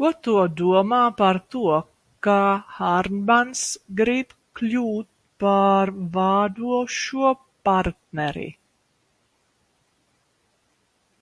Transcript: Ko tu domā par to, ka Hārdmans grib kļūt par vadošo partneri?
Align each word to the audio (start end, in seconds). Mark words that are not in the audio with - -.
Ko 0.00 0.08
tu 0.28 0.32
domā 0.60 0.98
par 1.20 1.38
to, 1.56 1.76
ka 2.28 2.34
Hārdmans 2.80 3.62
grib 4.02 4.34
kļūt 4.62 5.08
par 5.46 5.94
vadošo 6.18 7.32
partneri? 7.70 8.46